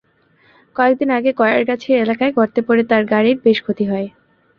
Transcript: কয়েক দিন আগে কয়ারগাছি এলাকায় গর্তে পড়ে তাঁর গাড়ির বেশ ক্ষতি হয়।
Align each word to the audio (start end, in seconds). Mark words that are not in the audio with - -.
কয়েক 0.75 0.93
দিন 0.99 1.09
আগে 1.17 1.31
কয়ারগাছি 1.39 1.89
এলাকায় 1.95 2.35
গর্তে 2.37 2.61
পড়ে 2.67 2.83
তাঁর 2.89 3.03
গাড়ির 3.11 3.37
বেশ 3.45 3.57
ক্ষতি 3.63 3.85
হয়। 3.91 4.07